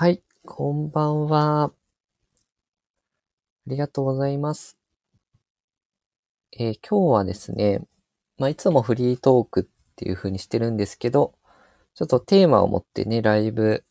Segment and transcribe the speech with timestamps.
[0.00, 1.64] はい、こんばんは。
[1.64, 1.72] あ
[3.66, 4.78] りがとうございます。
[6.56, 7.80] えー今日はですね、
[8.38, 11.34] まあ、いつもフリートークっていう風にしてるんですけど、
[11.96, 13.82] ちょっとテーマを持ってね、ライブ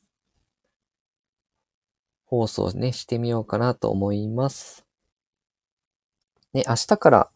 [2.24, 4.86] 放送ね、してみようかなと思います。
[6.54, 7.30] ね、明日から、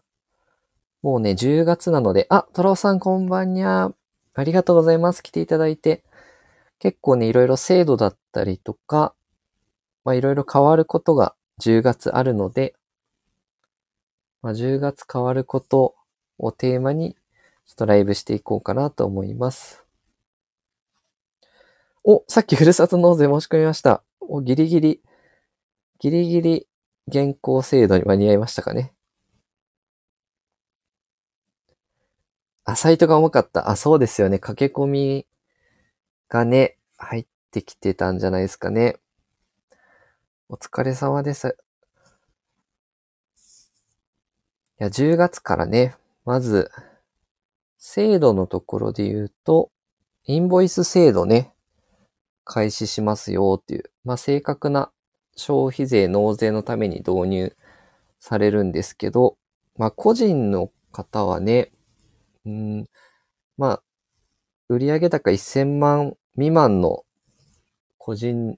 [1.01, 3.91] もうね、10月なので、あ、トラオさんこんばんにゃ。
[4.33, 5.21] ありがとうございます。
[5.21, 6.05] 来ていただいて。
[6.81, 9.13] 結構ね、いろいろ制度だったりとか、
[10.03, 12.73] まあいろいろ変わることが10月あるので、
[14.41, 15.93] まあ10月変わること
[16.39, 17.13] をテーマに、
[17.67, 19.85] ちょっとライブしていこうかなと思います。
[22.03, 24.01] お、さっきふるさと納税申し込みました。
[24.19, 25.01] お、ギリギリ、
[25.99, 26.67] ギリギリ
[27.07, 28.91] 現行制度に間に合いましたかね。
[32.63, 33.69] あ、サイトが重かった。
[33.69, 34.39] あ、そうですよね。
[34.39, 35.27] 駆け込み
[36.31, 38.95] がね、入ってきてたんじゃないですかね。
[40.47, 41.57] お疲れ様です。
[44.79, 46.71] いや、10月からね、まず、
[47.77, 49.71] 制度のところで言うと、
[50.23, 51.51] インボイス制度ね、
[52.45, 54.89] 開始しますよっていう、まあ、正確な
[55.35, 57.57] 消費税納税のために導入
[58.19, 59.35] されるんですけど、
[59.75, 61.73] まあ、個人の方はね、
[62.45, 62.89] うん、
[63.57, 63.83] まあ、
[64.69, 67.03] 売上高1000万未満の
[67.97, 68.57] 個人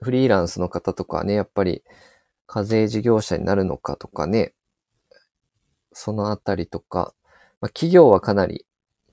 [0.00, 1.82] フリーランスの方とかね、やっぱり
[2.46, 4.54] 課税事業者になるのかとかね、
[5.92, 7.14] そのあたりとか、
[7.60, 8.66] まあ、企業はかなり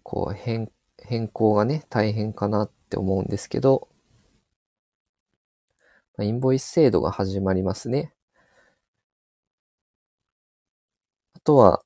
[0.04, 3.88] こう変、変更がね、大変かなって思うんですけど、
[6.18, 8.14] まあ、インボイス制度が始まりますね。
[11.34, 11.84] あとは、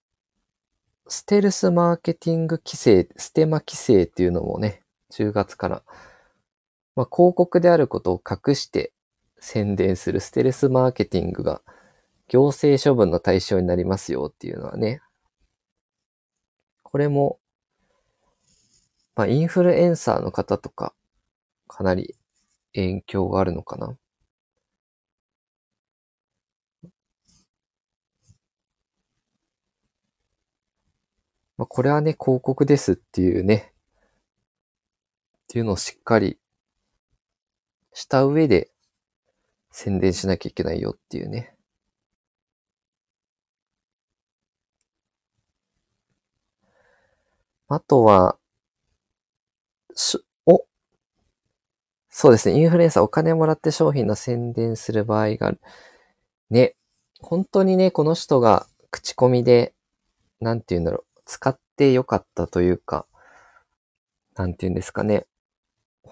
[1.07, 4.84] ステルスマーケティング規制、ステマ規制っていうのもね、
[5.15, 5.83] 10月から、
[6.95, 8.91] まあ、広告であることを隠して
[9.39, 11.61] 宣伝するステルスマーケティングが
[12.27, 15.01] 行政処分の対象になりますよっていうのはね、
[16.83, 17.39] これも、
[19.15, 20.93] まあ、インフルエンサーの方とか、
[21.67, 22.15] かなり
[22.73, 23.97] 影響があるのかな。
[31.57, 33.74] まあ、これはね、広告ですっていうね、
[35.45, 36.37] っていうのをしっかり
[37.93, 38.71] した上で
[39.69, 41.55] 宣伝しなきゃいけないよっていうね。
[47.67, 48.37] あとは、
[49.95, 50.65] しお、
[52.09, 55.59] そうですね、インフルエンサーお金もらって商品の宣伝する場合がある。
[56.49, 56.75] ね、
[57.21, 59.73] 本当にね、この人が口コミで、
[60.41, 63.07] なんて言うんだろう、使ってよかったというか、
[64.35, 65.25] なんて言うんですかね。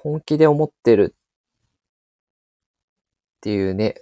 [0.03, 1.19] 本気で思ってるっ
[3.39, 3.95] ていうね、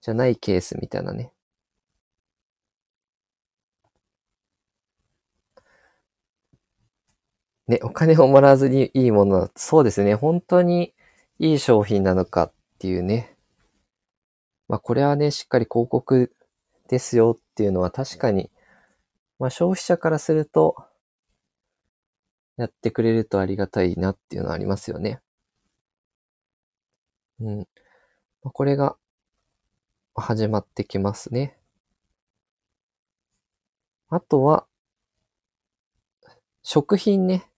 [0.00, 1.34] じゃないケースみたいなね。
[7.68, 9.52] ね、お金をもらわずにいいものだと。
[9.56, 10.14] そうですね。
[10.14, 10.94] 本当に
[11.38, 13.36] いい商品なのかっていうね。
[14.66, 16.32] まあこれはね、しっかり広告
[16.88, 18.50] ですよっていうのは確かに、
[19.38, 20.74] まあ消費者からすると、
[22.56, 25.20] やってくれるとありがたいなっていうのはありますよね。
[27.40, 27.68] うん。
[28.42, 28.96] これが
[30.14, 31.56] 始まってきますね。
[34.08, 34.66] あとは、
[36.62, 37.48] 食品ね。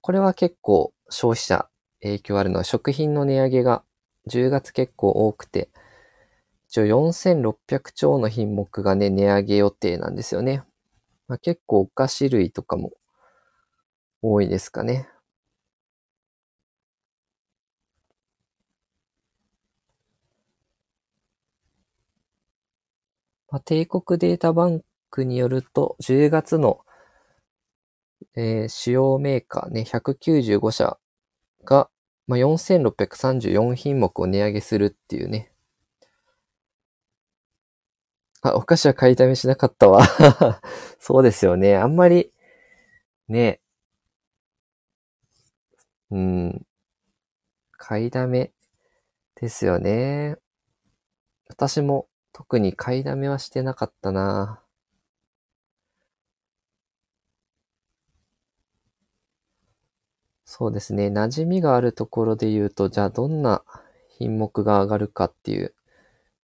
[0.00, 1.68] これは結構消費者
[2.02, 3.82] 影響あるのは食品の値上げが
[4.26, 5.70] 10月結構多くて、
[6.68, 10.64] 一応4600兆の品目がね、値上げ予定なんですよね。
[11.28, 12.92] まあ、結構お菓子類とかも
[14.22, 15.08] 多いですかね。
[23.50, 24.80] まあ、帝国データバン
[25.10, 26.80] クによると、10月の、
[28.36, 30.98] えー主要メーカーね、195社
[31.64, 31.90] が、
[32.26, 35.52] まあ、4634品目を値上げするっていうね。
[38.42, 40.02] あ、お菓子は買いだめしなかったわ。
[41.00, 41.76] そうですよね。
[41.76, 42.32] あんまり、
[43.28, 43.60] ね、
[46.10, 46.66] うん、
[47.78, 48.52] 買いだめ
[49.36, 50.38] ですよね。
[51.46, 54.62] 私も特に買いだめはしてなかったな。
[60.44, 61.10] そうですね。
[61.10, 63.62] 馴染みがあるところで言うと、じゃあどんな
[64.18, 65.74] 品目が上がるかっていう。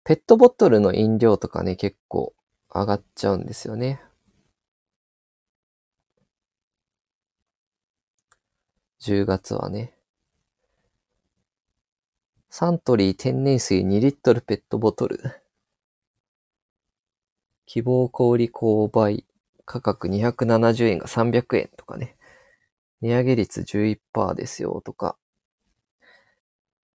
[0.06, 2.34] ペットボトルの飲料とかね、結構
[2.74, 4.02] 上がっちゃうんですよね。
[9.02, 9.94] 10月はね。
[12.50, 15.22] サントリー天然水2リットルペットボトル。
[17.66, 19.26] 希望小売購買
[19.64, 22.18] 価格270円が300円とかね。
[23.02, 25.16] 値上げ率11%ですよとか。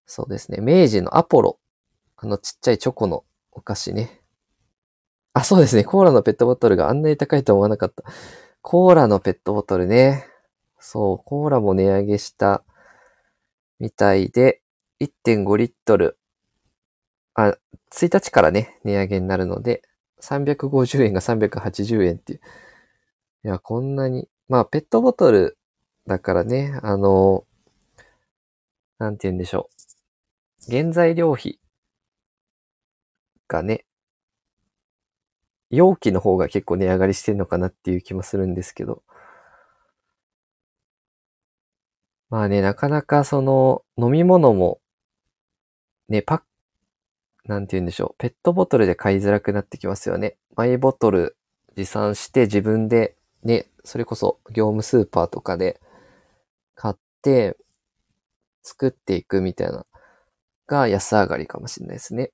[0.05, 0.59] そうですね。
[0.61, 1.57] 明治のアポロ。
[2.17, 4.21] あのちっちゃいチョコのお菓子ね。
[5.33, 5.83] あ、そうですね。
[5.83, 8.03] コーラのペットボトルがあんなに高いと思わなかった。
[8.61, 10.27] コーラのペットボトルね。
[10.87, 12.63] そう、コーラも値上げした
[13.79, 14.61] みたいで、
[14.99, 16.19] 1.5リットル。
[17.33, 17.57] あ、
[17.89, 19.81] 1日からね、値上げになるので、
[20.19, 21.49] 350円が380
[21.85, 22.39] 円っていう。
[23.45, 24.27] いや、こんなに。
[24.49, 25.57] まあ、ペットボトル
[26.05, 27.45] だからね、あの、
[28.99, 29.69] なんて言うんでしょ
[30.69, 30.71] う。
[30.71, 31.59] 原材料費
[33.47, 33.85] がね、
[35.69, 39.03] 容器の方が結構値上がりしてるのかなっていう気もするんですけど。
[42.35, 44.81] まあね、なかなかその飲み物も
[46.09, 46.41] ね、パッ、
[47.45, 48.15] なんて言うんでしょう。
[48.17, 50.35] ペットボトルで買いづらくなってきますよね。
[50.53, 51.37] マイボトル
[51.77, 55.79] 持参して自分でね、それこそ業務スーパーとかで
[56.75, 57.55] 買って
[58.63, 59.85] 作っていくみたいな
[60.67, 62.33] が安上がりかもしれないですね。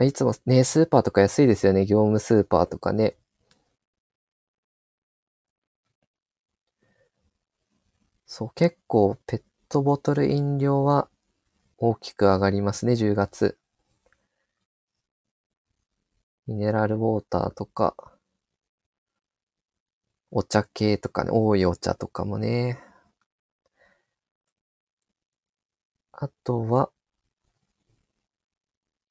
[0.00, 1.86] いつもね、スーパーとか安いですよね。
[1.86, 3.14] 業務スーパーとかね。
[8.30, 11.08] そう、結構ペットボトル飲料は
[11.78, 13.58] 大きく上がりますね、10月。
[16.46, 17.94] ミネラルウォーターとか、
[20.30, 22.78] お茶系とかね、多いお茶とかもね。
[26.12, 26.90] あとは、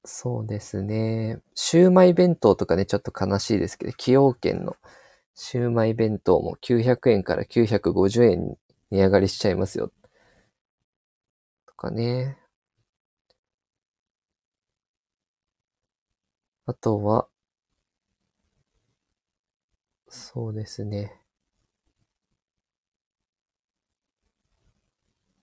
[0.04, 1.40] そうですね。
[1.54, 4.76] シューマイ弁当とかね、ちょっと悲しいですけど、崎陽軒の
[5.34, 8.56] シューマイ弁当も900円から950円
[8.90, 9.92] 値上がりしちゃいますよ。
[11.66, 12.36] とかね。
[16.66, 17.28] あとは、
[20.10, 21.22] そうですね。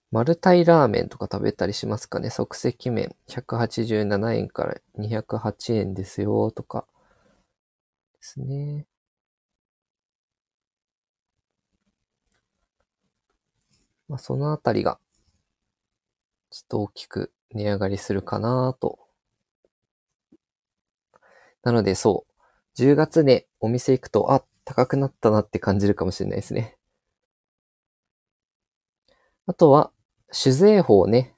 [0.10, 6.88] マルタイラーメンとか食べたりしますかね即席麺187円から208円ですよとか
[8.14, 8.88] ですね。
[14.08, 15.00] まあ、そのあたりが、
[16.52, 19.00] ちょっと大きく値上がりするかなと。
[21.64, 22.34] なのでそう、
[22.76, 26.78] 10月ね、お店行くと、あ、高くなったなって感じるかもしれないですね。
[29.48, 29.92] あとは、
[30.32, 31.36] 酒税法ね。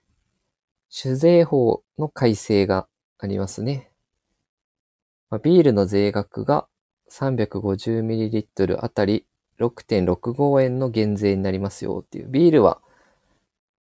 [0.89, 2.87] 酒税法の改正が
[3.19, 3.91] ありますね。
[5.29, 6.67] まあ、ビールの税額が
[7.11, 9.25] 350ml あたり
[9.59, 12.27] 6.65円の減税になりますよっていう。
[12.29, 12.81] ビールは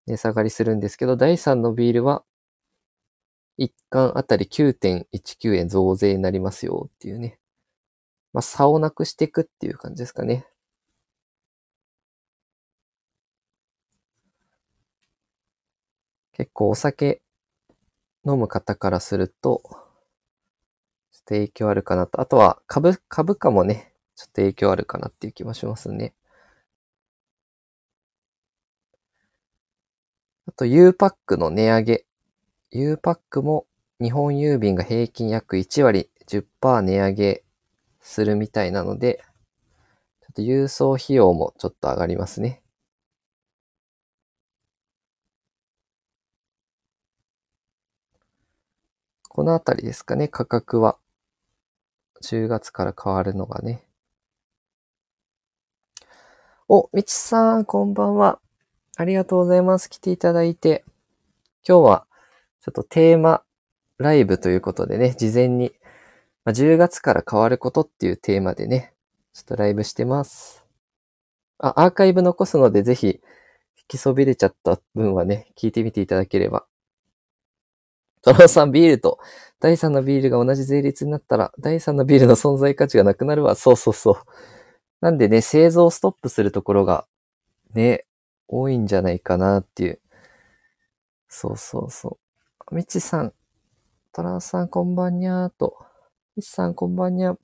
[0.07, 2.23] 値下がりするんですけど、第3のビールは
[3.57, 7.39] 1缶あたり9.19円増税になりますよっていうね。
[8.33, 10.47] まあ、差をなくしていくっていう感じですかね。
[16.33, 17.21] 結構お酒
[18.25, 19.79] 飲む方からすると、ちょっ
[21.25, 22.21] と影響あるかなと。
[22.21, 26.13] あとは株、株価もね、ちょっと影響あるかなっていう気もしますね。
[30.47, 32.05] あと U パックの値上げ。
[32.71, 33.65] U パックも
[34.01, 37.43] 日本郵便が平均約1割10%値上げ
[38.01, 39.23] するみたいなので、
[40.21, 42.61] ちょっと郵送費用もちょっと上がりますね。
[49.29, 50.97] このあたりですかね、価格は。
[52.21, 53.83] 10月から変わるのがね。
[56.69, 58.39] お、みちさん、こんばんは。
[58.95, 59.89] ありがとうございます。
[59.89, 60.85] 来ていただいて。
[61.67, 62.07] 今日は、
[62.61, 63.43] ちょっとテーマ
[63.97, 65.73] ライブということでね、事前に、
[66.45, 68.93] まあ、10月から変わることっていうテーマでね、
[69.33, 70.63] ちょっとライブしてます。
[71.57, 73.21] あ、アーカイブ残すので、ぜひ、引
[73.89, 76.65] きそびれちゃった分はね、聞いてみていただければ
[78.23, 79.19] トラさんビールと
[79.59, 83.55] 第3のビールが同じ税率になったら、第3のビールの存在価値がなくなるわ。
[83.55, 84.15] そうそうそう。
[85.03, 87.05] なんでね、製造ストップするところが、
[87.73, 88.05] ね、
[88.47, 89.99] 多いんじゃないかなっていう。
[91.27, 92.19] そうそうそ
[92.71, 92.73] う。
[92.73, 93.33] みちさん、
[94.13, 95.75] トランさんこんばんにゃーと。
[96.37, 97.35] みちさんこんばんにゃ。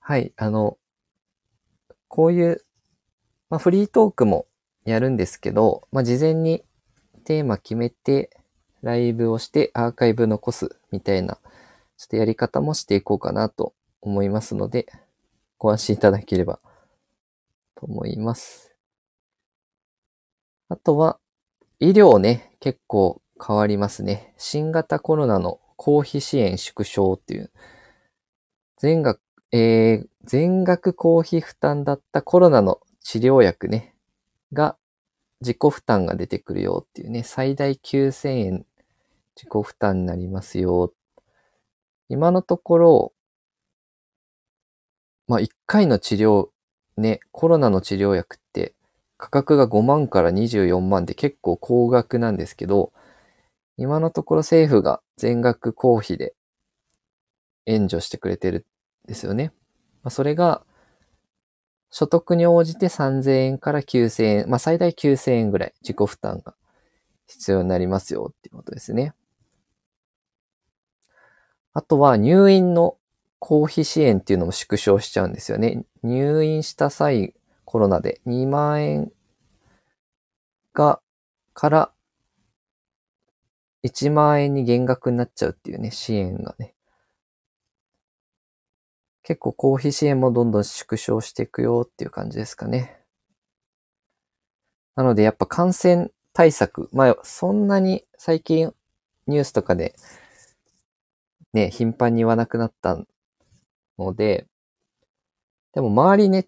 [0.00, 0.76] はい、あの、
[2.06, 2.66] こういう、
[3.48, 4.44] まあ、フリートークも
[4.84, 6.62] やるんですけど、まあ、事前に
[7.24, 8.28] テーマ決めて、
[8.82, 11.36] ライブをしてアーカイブ残すみたいな、
[11.96, 14.86] ちょっとやり方もしていこうかなと思いますので、
[15.58, 16.60] ご安心いただければ
[17.76, 18.74] と思います。
[20.68, 21.18] あとは、
[21.78, 24.34] 医療ね、結構変わりますね。
[24.36, 27.50] 新型コロナの公費支援縮小っていう、
[28.76, 29.20] 全額、
[29.52, 33.94] えー、全額公費負担だったコロナの治療薬ね、
[34.52, 34.76] が
[35.40, 38.66] 自己負担が出てくるよっていうね、最大9000円
[39.36, 40.92] 自己負担になりますよ。
[42.08, 43.12] 今のところ、
[45.32, 46.48] まあ、1回の治療、
[46.98, 48.74] ね、コロナの治療薬って
[49.16, 52.92] 価格が5万から24万で結構高額なんですけど、
[53.78, 56.34] 今のところ政府が全額公費で
[57.64, 58.66] 援助してくれてる
[59.06, 59.52] んですよね。
[60.02, 60.66] まあ、それが、
[61.88, 66.54] 所得に応じて3000円から9000円、まあ最大9000円ぐらい自己負担が
[67.26, 69.14] 必要になりますよっていうことですね。
[71.72, 72.98] あとは入院の
[73.44, 75.84] 公費支援っていうのも縮小しちゃうんですよね。
[76.04, 77.34] 入院した際、
[77.64, 79.12] コロナで2万円
[80.72, 81.00] が、
[81.52, 81.92] から
[83.82, 86.76] 1万円に減額になっちゃうっていうね、支援がね。
[89.24, 93.00] 結構公費支援もどんどん縮小していくよっていう感じですかね。
[94.94, 98.72] なのでやっぱ感染対策、まあそんなに最近
[99.26, 99.96] ニュースとかで
[101.52, 103.04] ね、頻繁に言わなくなった
[103.98, 104.46] ので、
[105.74, 106.46] でも周りね、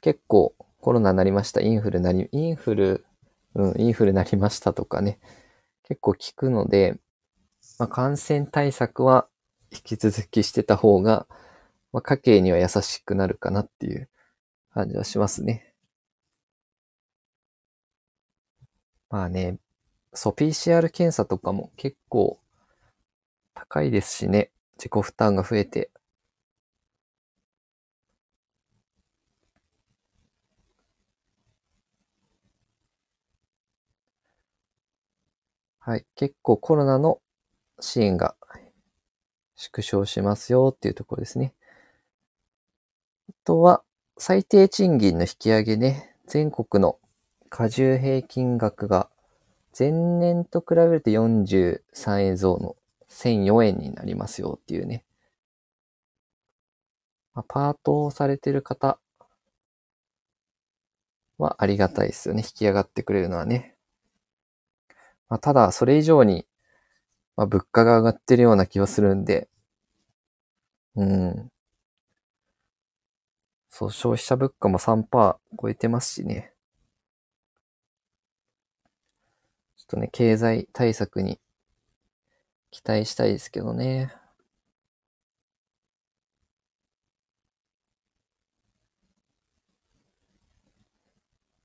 [0.00, 3.06] 結構コロナになりました、インフルなり、インフル、
[3.54, 5.18] うん、インフルなりましたとかね、
[5.84, 6.98] 結構聞くので、
[7.78, 9.28] まあ、感染対策は
[9.70, 11.26] 引き続きしてた方が、
[11.92, 14.08] まあ、家計には優しくなるかなっていう
[14.72, 15.74] 感じはしますね。
[19.10, 19.58] まあね、
[20.12, 22.38] そう、PCR 検査とかも結構
[23.54, 25.90] 高いですしね、自己負担が増えて。
[35.86, 36.06] はい。
[36.14, 37.20] 結構コロナの
[37.78, 38.36] 支援が
[39.54, 41.52] 縮小しますよっていうところですね。
[43.28, 43.82] あとは、
[44.16, 46.16] 最低賃金の引き上げね。
[46.26, 46.98] 全国の
[47.50, 49.10] 過重平均額が
[49.78, 52.76] 前年と比べると43円増の
[53.10, 55.04] 1004円になりますよっていうね。
[57.34, 58.98] ま、パートをされてる方
[61.36, 62.42] はありがたいですよね。
[62.42, 63.73] 引き上がってくれるのはね。
[65.34, 66.46] まあ、ただ、それ以上に、
[67.36, 69.48] まあ、物価が上がってるような気がするんで、
[70.96, 71.50] うん。
[73.68, 76.54] そう、消費者物価も3%超えてますしね。
[79.76, 81.38] ちょっとね、経済対策に
[82.70, 84.12] 期待したいですけどね。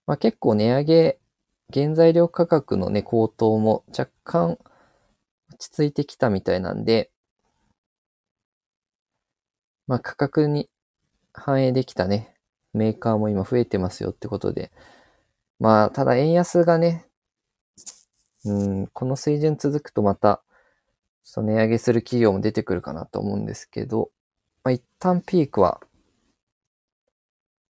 [0.05, 1.19] まあ結構値上げ、
[1.73, 4.57] 原材料価格のね、高騰も若干
[5.51, 7.11] 落ち着いてきたみたいなんで、
[9.87, 10.69] まあ価格に
[11.33, 12.35] 反映できたね、
[12.73, 14.71] メーカーも今増えてますよってことで、
[15.59, 17.05] まあただ円安がね、
[18.45, 20.41] うん、この水準続くとまた
[21.23, 24.09] そ値上げする企業も出てくるかなと思うんですけど、
[24.63, 25.79] まあ、一旦ピークは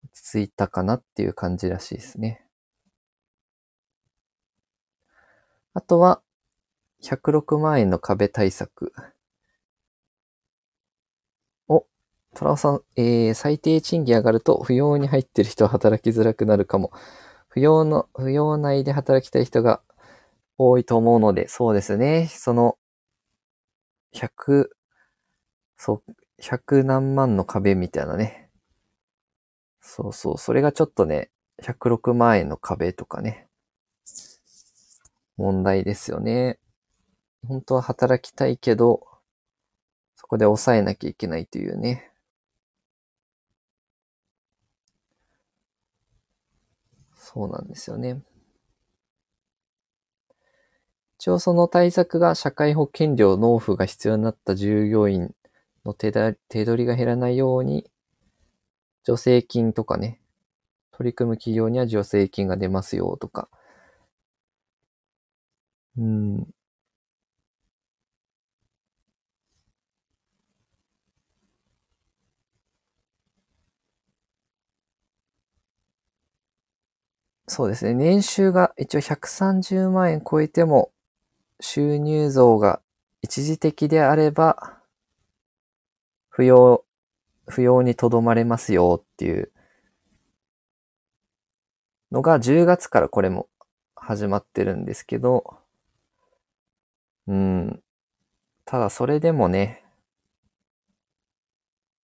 [0.04, 2.47] 落ち着いたかなっていう感じらしいですね。
[5.78, 6.24] あとは、
[7.04, 8.94] 106万円の壁対策。
[11.68, 11.86] お、
[12.34, 16.92] トラオさん、えー、最低賃金上がると、扶養に入ってる人は働きづらくなるかも。
[17.54, 19.84] 扶養の、扶養内で働きたい人が
[20.58, 22.28] 多いと思うので、そうですね。
[22.28, 22.80] その、
[24.14, 24.72] 100、
[25.78, 28.50] そう、100何万の壁みたいなね。
[29.80, 31.30] そうそう、それがちょっとね、
[31.62, 33.47] 106万円の壁とかね、
[35.38, 36.60] 問題ですよね。
[37.48, 39.08] 本当は働きたいけど、
[40.15, 42.12] そこで抑えなきゃいけないというね。
[47.15, 48.22] そうなんですよね。
[51.20, 55.34] 一応その対策が社会保険料納付が必要になった従業員
[55.86, 57.89] の手だ手取りが減らないように、
[59.03, 60.20] 助成金とかね、
[60.91, 63.50] 取り組む企業には助成金が出ますよとか。
[65.98, 66.48] うん。
[77.50, 77.94] そうですね。
[77.94, 80.92] 年収が一応130万円超えても、
[81.62, 82.82] 収入増が
[83.22, 84.82] 一時的であれば、
[86.30, 86.86] 不要、
[87.48, 89.51] 不要にとどまれますよっていう
[92.12, 93.48] のが10月からこれも
[93.96, 95.57] 始まってるんですけど、
[97.28, 97.84] うん。
[98.66, 99.84] ただそれでもね、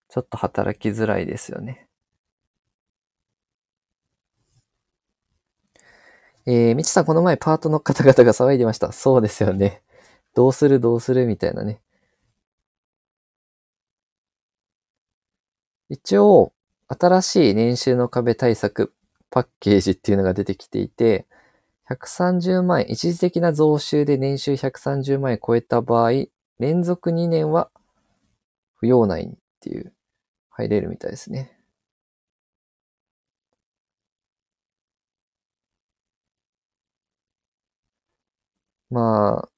[0.10, 1.88] ちょっと働きづらいですよね。
[6.46, 8.92] えー、みちさんこの前パートの方々が騒いでました。
[8.92, 9.82] そうですよね。
[10.36, 11.82] どうするどうするみたいなね。
[15.90, 16.52] 一応、
[16.90, 18.94] 新しい年収の壁対策
[19.30, 21.26] パッケージっていうのが出てきていて、
[21.90, 26.12] 130万円、一時的な増収で年収130万円超えた場合、
[26.60, 27.70] 連続2年は
[28.76, 29.94] 不要内っていう、
[30.50, 31.58] 入れるみたいですね。
[38.90, 39.50] まあ、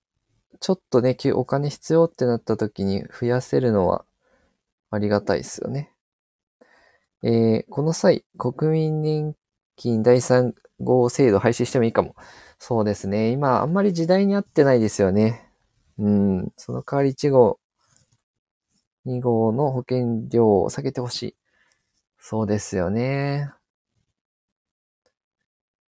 [0.59, 4.05] ちょっとね、お金必要ってなった時に増やせるのは
[4.91, 5.91] ありがたいですよね。
[7.23, 9.35] えー、この際、国民年
[9.75, 12.15] 金第3号制度廃止してもいいかも。
[12.59, 13.31] そうですね。
[13.31, 15.49] 今、あんまり時代に合ってないですよね。
[15.99, 16.51] うん。
[16.57, 17.59] その代わり1号、
[19.05, 21.35] 2号の保険料を下げてほしい。
[22.19, 23.51] そうですよね。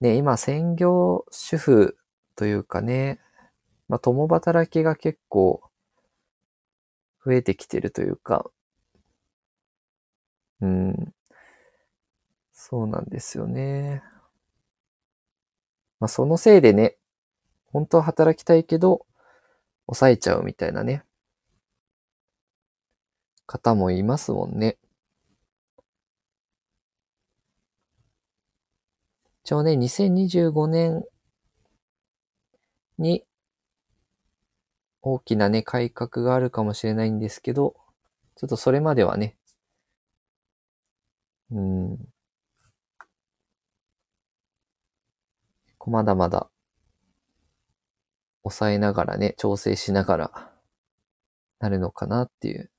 [0.00, 1.98] ね、今、専業主婦
[2.36, 3.20] というかね、
[3.88, 5.62] まあ、共働きが結構
[7.24, 8.48] 増えてきてるというか、
[10.60, 11.14] うん。
[12.66, 14.02] そうなんですよね。
[15.98, 16.96] まあ、そのせいでね、
[17.72, 19.06] 本当は働きたいけど、
[19.86, 21.04] 抑えちゃうみたいなね、
[23.46, 24.76] 方もいますもんね。
[29.44, 31.04] 一応ね、2025年
[32.98, 33.24] に
[35.02, 37.76] 大きなね、改革があるかもしれないんですけど、
[38.34, 39.36] ちょっとそれまではね、
[41.50, 42.13] うん、
[45.90, 46.50] まだまだ、
[48.44, 50.52] 抑えながらね、調整しながら、
[51.58, 52.70] なるのかなっていう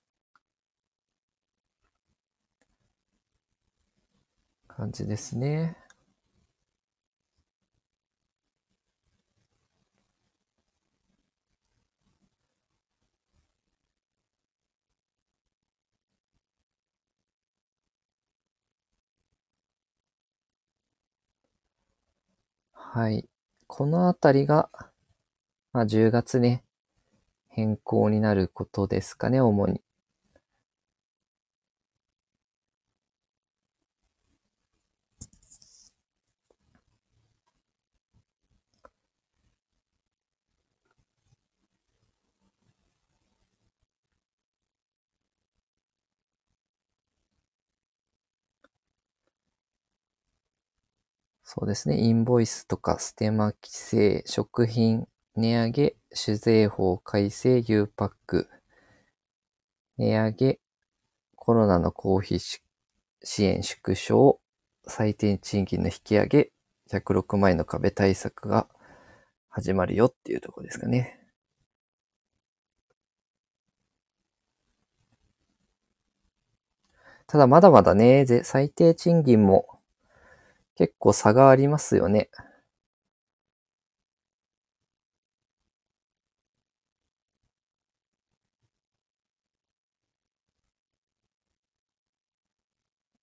[4.68, 5.78] 感じですね。
[22.96, 23.26] はい。
[23.68, 24.70] このあたりが、
[25.74, 26.64] まあ、10月ね、
[27.50, 29.82] 変更になることですかね、主に。
[51.58, 51.98] そうですね。
[51.98, 58.50] インボイスとかステマ規制、食品値上げ、酒税法改正 U パック、
[59.98, 60.60] 値上げ、
[61.38, 62.62] コロナの公費支
[63.46, 64.42] 援縮小、
[64.86, 66.52] 最低賃金の引き上げ、
[66.90, 68.68] 106万円の壁対策が
[69.50, 71.22] 始まるよっていうところですかね。
[77.28, 79.75] ただまだまだね、最低賃金も
[80.76, 82.30] 結構差がありますよね。
[82.34, 82.46] やっ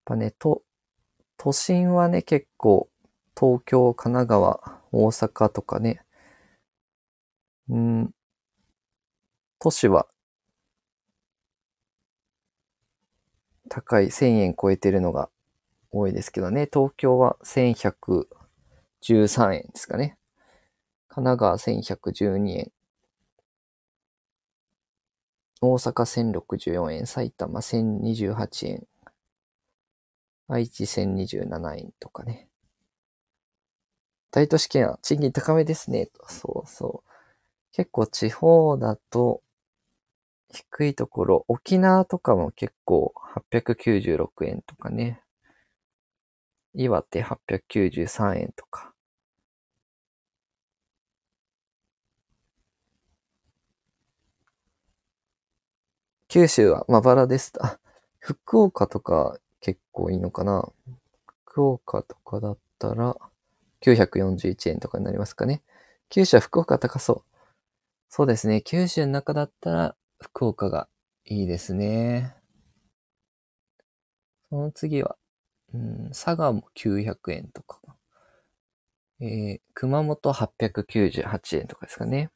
[0.05, 0.63] ぱね、と、
[1.39, 2.91] 都心はね、結構、
[3.39, 6.05] 東京、神奈川、大阪とかね、
[7.69, 8.15] うん、
[9.59, 10.07] 都市は
[13.69, 15.29] 高い1000円超えてるのが
[15.93, 16.69] 多いですけどね。
[16.73, 18.27] 東京は1113
[19.55, 20.17] 円ですかね。
[21.09, 22.73] 神奈川1112円。
[25.61, 27.07] 大阪1064円。
[27.07, 28.87] 埼玉1028円。
[30.49, 32.49] 愛知1027円とかね。
[34.31, 36.09] 大都市圏は賃金高めですね。
[36.27, 37.11] そうそう。
[37.73, 39.43] 結構地方だと
[40.51, 43.15] 低いところ、沖縄とかも結構
[43.51, 45.23] 896円とかね。
[46.75, 48.93] 岩手893円とか。
[56.29, 57.53] 九州はまばらです。
[57.61, 57.79] あ、
[58.19, 60.67] 福岡とか結構いいのかな。
[61.45, 63.17] 福岡とかだったら
[63.81, 65.63] 941円とかになりますかね。
[66.09, 67.37] 九州は福岡高そう。
[68.09, 68.63] そうですね。
[68.63, 70.89] 九州の中だったら福岡が
[71.27, 72.37] いいですね。
[74.51, 75.17] その次は
[75.75, 77.81] うん、佐賀も900円とか。
[79.21, 82.31] えー、熊本898円とかですかね。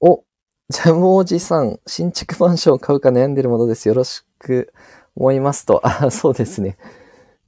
[0.00, 0.24] お、
[0.68, 3.88] ジャムおじさん、新築マンションを買うか悩んでるものです。
[3.88, 4.72] よろしく
[5.16, 5.80] 思いますと。
[5.86, 6.76] あ、そうですね。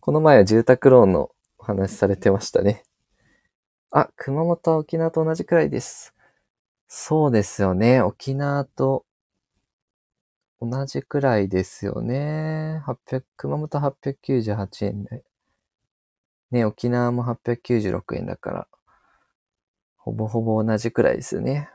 [0.00, 2.84] この前は住宅ローンのお話されてましたね。
[3.98, 6.14] あ、熊本は沖縄と同じくらいです。
[6.88, 8.02] そうですよね。
[8.02, 9.06] 沖縄と
[10.60, 12.82] 同じくらいですよね。
[12.84, 15.24] 800、熊本898円で。
[16.50, 18.68] ね、沖縄も896円だから、
[19.98, 21.68] ほぼほぼ同じくらいですよね。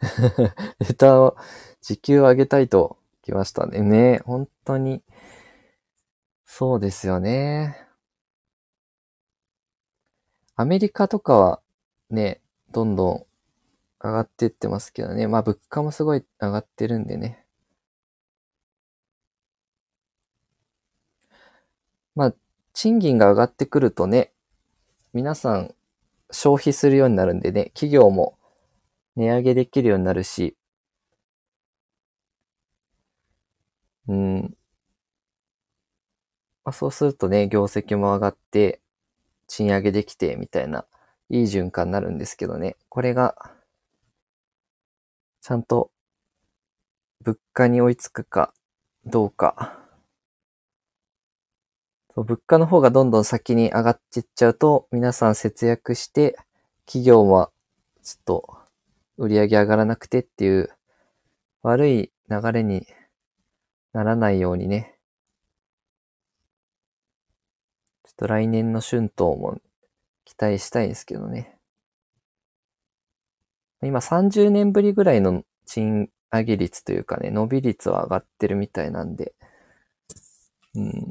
[0.80, 1.36] レタを
[1.80, 3.80] 時給を上げたいと来ましたね。
[3.80, 5.02] ね、本当に、
[6.50, 7.86] そうですよね。
[10.56, 11.62] アメリカとかは
[12.10, 13.26] ね、どんどん
[14.02, 15.26] 上がってってますけどね。
[15.28, 17.46] まあ物価もすごい上がってるんでね。
[22.14, 22.34] まあ、
[22.74, 24.32] 賃金が上がってくるとね、
[25.14, 25.74] 皆さん
[26.30, 28.38] 消費するようになるんでね、企業も
[29.16, 30.56] 値上げできるようになるし、
[34.08, 34.56] うん。
[36.68, 38.82] まあ、そうするとね、業績も上がって、
[39.46, 40.84] 賃上げできて、みたいな、
[41.30, 42.76] いい循環になるんですけどね。
[42.90, 43.34] これが、
[45.40, 45.90] ちゃんと、
[47.24, 48.52] 物価に追いつくか、
[49.06, 49.78] どうか。
[52.14, 56.36] そう物価の方がどんどん先に上がっていっちゃうと、皆さん節約して、
[56.84, 57.50] 企業は、
[58.02, 58.58] ちょっと、
[59.16, 60.68] 売り上げ上がらなくてっていう、
[61.62, 62.86] 悪い流れに
[63.94, 64.98] ならないようにね、
[68.07, 69.58] ちょっと来年の春闘も
[70.24, 71.56] 期待したいですけどね。
[73.80, 79.34] 今30年ぶりぐらいの賃上げ率というかね、伸び率は上がってるみたいなんで、
[80.74, 81.10] うん。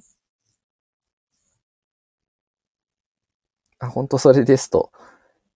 [3.80, 4.92] あ、本当それですと。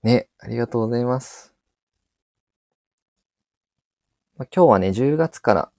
[0.03, 1.53] ね、ありがとうございます。
[4.37, 5.71] まあ、今日はね、10月から、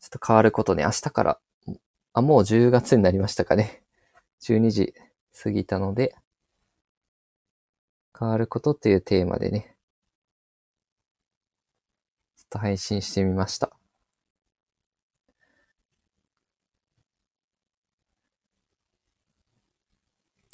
[0.00, 1.38] ちょっと変わることね、明日から、
[2.14, 3.85] あ、もう10月になりましたかね。
[4.40, 4.94] 12時
[5.42, 6.16] 過ぎたので、
[8.18, 9.76] 変わることっていうテーマでね、
[12.36, 13.76] ちょっと配信してみました。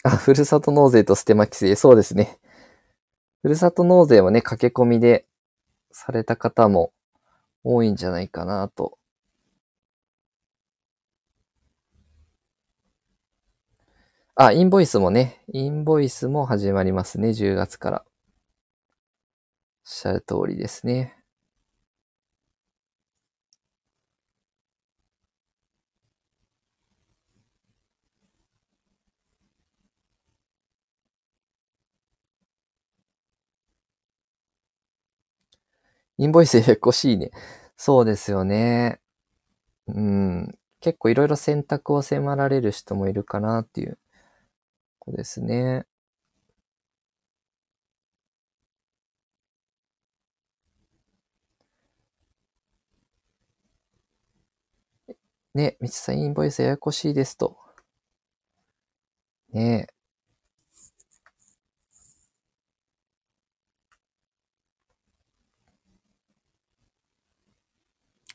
[0.04, 2.38] あ、ふるさと納税とステマ規制、そうですね。
[3.42, 5.26] ふるさと納税はね、駆け込みで
[5.92, 6.92] された方も
[7.64, 8.98] 多いんじゃないかなと。
[14.34, 18.04] あ、インボイスもね、インボイスも始まりますね、10月から。
[19.84, 21.16] おっしゃる通りですね。
[36.18, 37.30] インボイスややこしいね。
[37.76, 39.00] そうですよね。
[39.88, 40.58] うん。
[40.80, 43.98] 結構いろいろ選択を迫られる人もいるかなっていう
[45.04, 45.86] 子ですね。
[55.54, 57.56] ね、みつさんインボイスややこしいですと。
[59.52, 59.92] ねえ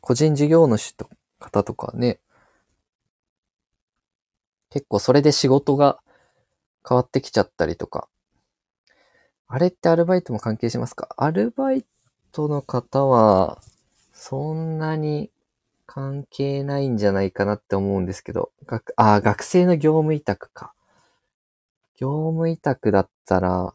[0.02, 1.08] 個人事業主と
[1.40, 2.20] 方とかね、
[4.70, 6.00] 結構それで仕事が
[6.88, 8.08] 変わってきちゃったりとか。
[9.48, 11.10] あれってアルバイトも関係しますか？
[11.18, 11.86] アルバイ
[12.32, 13.62] トの方は、
[14.14, 15.32] そんなに
[15.86, 20.74] 関係ないんじゃないかなって思うんですけど、学、あ、学生の業務委託か。
[21.96, 23.74] 業務委託だったら、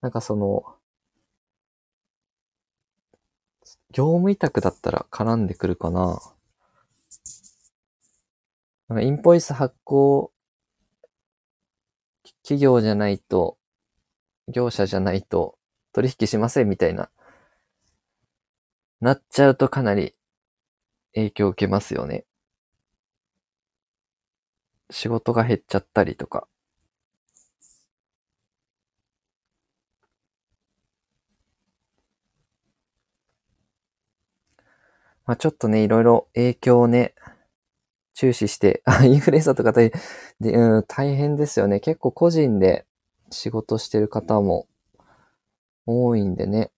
[0.00, 0.64] なんかその、
[3.90, 6.20] 業務委託だったら絡んでくるかな。
[8.88, 10.32] なんかインボイス発行
[12.48, 13.58] 企業じゃないと、
[14.50, 15.58] 業者じゃないと
[15.92, 17.10] 取引しませんみたいな、
[19.02, 20.14] なっちゃうとかなり
[21.12, 22.24] 影響を受けますよね。
[24.88, 26.48] 仕事が減っちゃったりとか。
[35.26, 37.14] まあちょっとね、いろいろ影響をね、
[38.18, 39.92] 注視して、あ、 インフルエンサーとか大
[40.40, 41.78] で、うん、大変ですよね。
[41.78, 42.84] 結構個人で
[43.30, 44.66] 仕事してる方も
[45.86, 46.70] 多いんでね。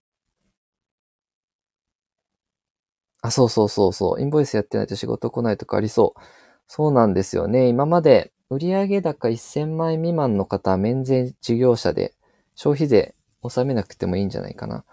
[3.23, 4.21] あ、そうそうそうそう。
[4.21, 6.21] インボイスやってないと仕事来ないとかありそう。
[6.67, 7.69] そうなんですよね。
[7.69, 12.15] 今まで売上高1000万円未満の方は免税事業者で
[12.55, 14.85] 消費税納めなくてもいいんじゃないかな。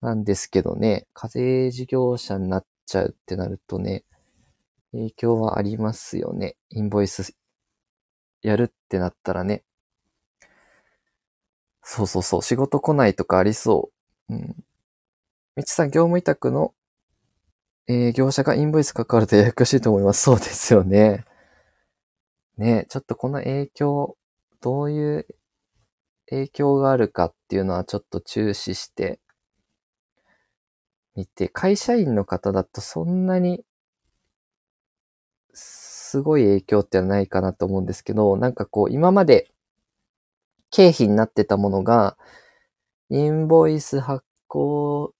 [0.00, 4.04] なんですけどね、課税事業者になっちゃうってなるとね、
[4.92, 6.56] 影響はありますよね。
[6.70, 7.34] インボイス
[8.42, 9.64] やるってなったらね。
[11.82, 13.90] そうそうそう、仕事来ないとかありそ
[14.28, 14.34] う。
[14.34, 14.56] うん。
[15.56, 16.74] みちさん、業務委託の、
[17.88, 20.22] えー、業者がインボイスかかるとややこしいと思います。
[20.22, 21.24] そうですよね。
[22.56, 24.16] ねちょっとこの影響、
[24.60, 25.26] どういう
[26.30, 29.20] 影響があるかっていうのはちょっと注視して
[31.14, 33.64] みて、会社員の方だとそんなに
[35.52, 39.50] すごい影響ってはないかなと思うんですけど、なんかこう今まで
[40.70, 42.16] 経費になってたものが、
[43.10, 45.14] インボイス発行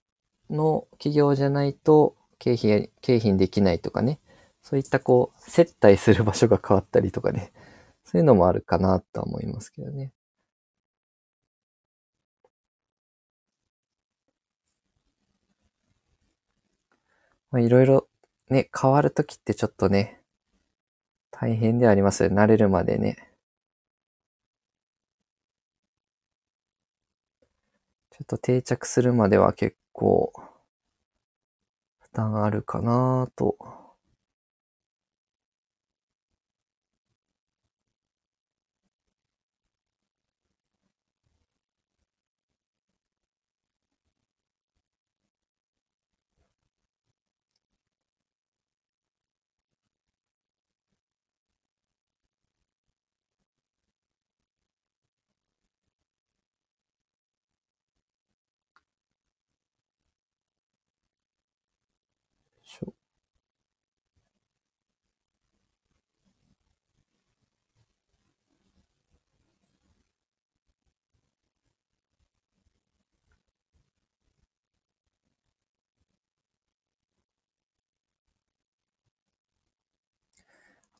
[0.50, 4.18] の企業じゃないと経費、経費にできないとかね。
[4.62, 7.52] そういったこう、接待する場所が変わったりとかね。
[8.04, 10.12] そういうのもあるかなとは思いますけどね。
[17.50, 18.08] まあいろいろ
[18.48, 20.21] ね、変わるときってちょっとね、
[21.42, 22.26] 大変ではあります。
[22.26, 23.16] 慣れるまでね。
[28.12, 30.32] ちょっと定着するまでは結構
[31.98, 33.81] 負担あるかなと。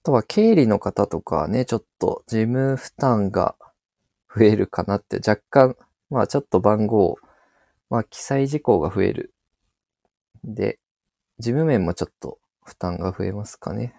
[0.02, 3.54] とは経理の方とかね、ちょっと事務負担が
[4.34, 5.76] 増えるかなって若干、
[6.10, 7.18] まあちょっと番号、
[7.90, 9.34] まあ記載事項が増える。
[10.44, 10.78] で、
[11.38, 13.94] 事務面もちょっと負担が増えますかね。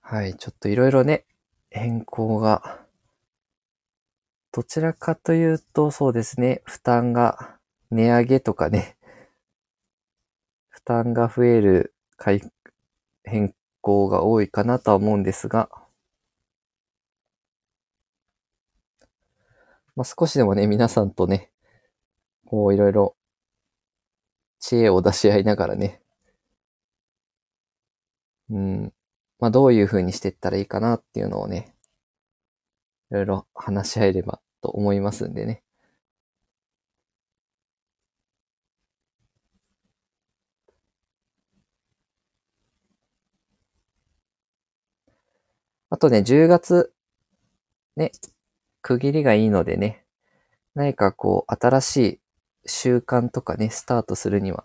[0.00, 1.24] はい、ちょっといろいろね、
[1.70, 2.80] 変更が、
[4.52, 7.58] どちらかというと、そうですね、負担が
[7.90, 8.95] 値上げとかね、
[10.76, 11.94] 負担が増える
[13.24, 15.70] 変更が多いかなとは思うんですが、
[19.96, 21.50] まあ、少しでもね、皆さんとね、
[22.44, 23.16] こういろいろ
[24.60, 26.02] 知恵を出し合いながらね、
[28.50, 28.92] うん、
[29.38, 31.74] まあどういう風にしていったらいいかなっていうのをね、
[33.10, 35.62] いろいろ話し合えればと思いますんでね。
[45.90, 46.92] あとね、10月、
[47.96, 48.12] ね、
[48.82, 50.04] 区切りがいいのでね、
[50.74, 52.20] 何かこう、新しい
[52.68, 54.64] 習慣とかね、スタートするには、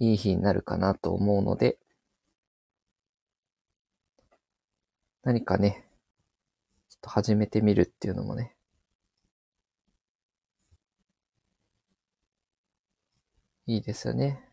[0.00, 1.78] いい日になるかなと思うので、
[5.24, 5.84] 何かね、
[6.88, 8.54] ちょっと始めてみるっていうのもね、
[13.66, 14.51] いいですよね。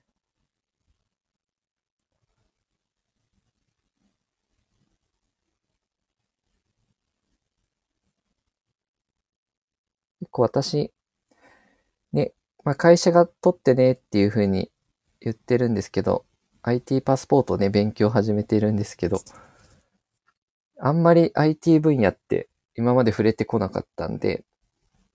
[10.29, 10.91] 結構私、
[12.13, 14.71] ね、まあ、会社が取ってねっていう風に
[15.19, 16.25] 言ってるんですけど、
[16.61, 19.21] IT パスポートね、勉強始めてるんですけど、
[20.79, 24.45] あんまり IT 分野って今まで触れてこなかったんで、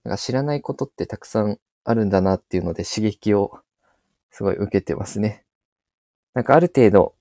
[0.03, 3.59] なんか知らないことってたくさんあるんだなっていうので刺激を
[4.31, 5.45] すごい受けてますね。
[6.33, 7.15] なんかある程度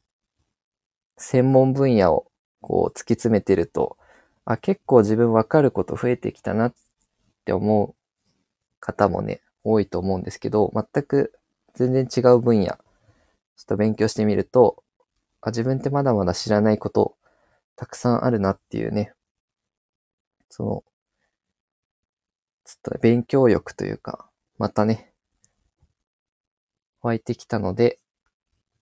[1.16, 2.26] 専門分野を
[2.60, 3.96] こう突き詰めてると、
[4.44, 6.74] あ、結構自分わかること増えてきたなっ
[7.44, 7.94] って思う
[8.80, 11.32] 方もね、多いと思うんですけど、全く
[11.74, 12.76] 全然違う分野、ちょっ
[13.66, 14.82] と勉強してみると、
[15.42, 17.16] あ自分ってまだまだ知らないこと
[17.76, 19.12] たくさんあるなっていうね、
[20.48, 20.84] その、
[22.64, 24.26] ちょっと勉強欲というか、
[24.56, 25.12] またね、
[27.02, 27.98] 湧いてきたので、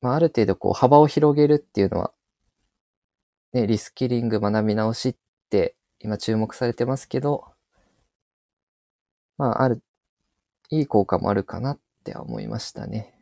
[0.01, 2.13] まあ、ある程度こう幅を広げるっていうのは、
[3.53, 5.17] ね、リスキリング学び直しっ
[5.51, 7.52] て今注目されてますけど、
[9.39, 9.83] まあ、ある、
[10.71, 13.15] いい効果もあるかなって思いましたね。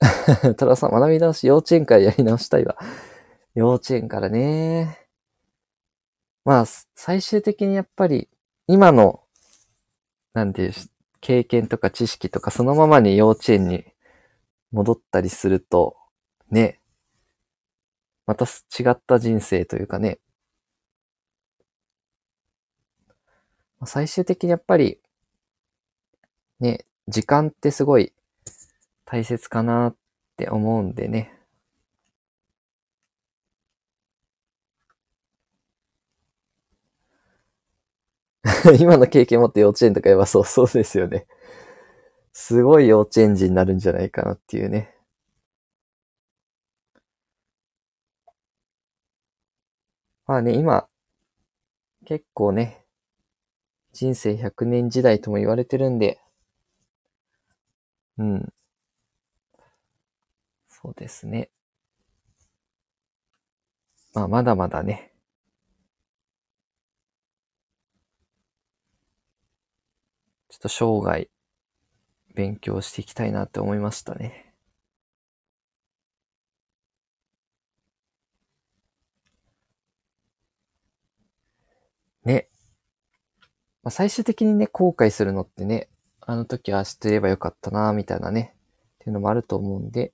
[0.56, 2.76] トラさん、学び直し、幼稚園からやり直したいわ。
[3.58, 5.08] 幼稚園からね。
[6.44, 8.28] まあ、最終的にやっぱり、
[8.68, 9.24] 今の、
[10.32, 10.72] なんていう、
[11.20, 13.84] 経験とか知識とかそのままに幼稚園に
[14.70, 15.96] 戻ったりすると、
[16.52, 16.80] ね、
[18.26, 20.20] また違った人生というかね、
[23.84, 25.00] 最終的にやっぱり、
[26.60, 28.12] ね、時間ってすごい
[29.04, 29.96] 大切かなっ
[30.36, 31.37] て思うんでね。
[38.80, 41.26] 今の経験持って幼稚園とか言えばそう そうですよね。
[42.32, 44.94] すごい幼稚園児になるんじゃないかなっていうね。
[50.26, 50.88] まあね、今、
[52.04, 52.84] 結構ね、
[53.92, 56.18] 人生100年時代とも言われてるんで、
[58.18, 58.52] うん。
[60.68, 61.50] そうですね。
[64.12, 65.14] まあ、まだまだね。
[70.47, 71.28] ちょっと生涯
[72.34, 74.54] 勉強していきたいなって思いましたね。
[82.24, 82.48] ね。
[83.82, 85.88] まあ、最終的にね、後悔するのってね、
[86.20, 88.54] あの時は知ってればよかったな、みたいなね、
[88.96, 90.12] っていうのもあると思うんで、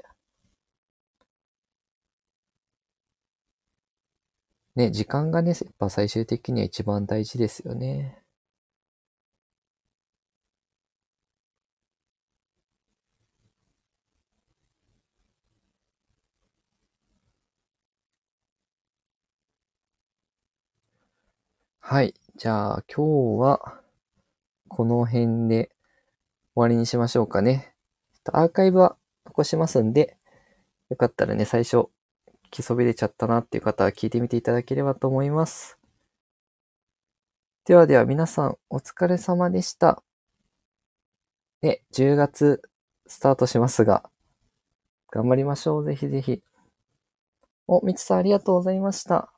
[4.76, 8.23] ね、時間がね、やっぱ最終的には一番大事ですよね。
[21.94, 22.12] はい。
[22.34, 23.80] じゃあ、今日は、
[24.66, 25.70] この辺で
[26.56, 27.72] 終わりにしましょうかね。
[28.32, 30.16] アーカイブは残しますんで、
[30.90, 31.84] よかったらね、最初、
[32.50, 35.78] きそびれちゃったなっていう方は聞いてみていただければと思います。
[37.64, 40.02] ではでは皆さんお疲れ様でした。
[41.62, 42.60] ね、10月
[43.06, 44.10] スタートしますが、
[45.12, 45.84] 頑張りましょう。
[45.84, 46.42] ぜひぜひ。
[47.68, 49.33] お、みつさんありがとうございました。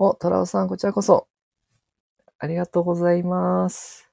[0.00, 1.26] お、トラオさんこちらこそ。
[2.40, 4.08] ありがとうございます。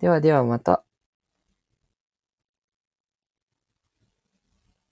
[0.00, 0.83] ではではまた。